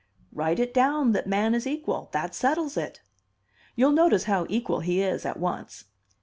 Write 0.33 0.57
it 0.57 0.73
down 0.73 1.11
that 1.11 1.27
man 1.27 1.53
is 1.53 1.67
equal. 1.67 2.09
That 2.11 2.33
settles 2.33 2.75
it. 2.75 3.01
You'll 3.75 3.91
notice 3.91 4.23
how 4.23 4.47
equal 4.49 4.79
he 4.79 4.99
is 4.99 5.27
at 5.27 5.37
once. 5.37 5.85